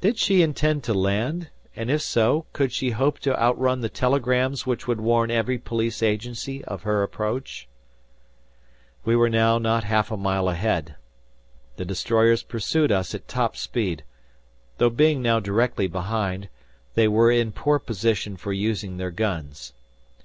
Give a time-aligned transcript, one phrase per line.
[0.00, 4.66] Did she intend to land, and if so, could she hope to outrun the telegrams
[4.66, 7.68] which would warn every police agency of her approach?
[9.04, 10.96] We were now not half a mile ahead.
[11.76, 14.02] The destroyers pursued us at top speed,
[14.78, 16.48] though being now directly behind,
[16.94, 19.72] they were in poor position for using their guns.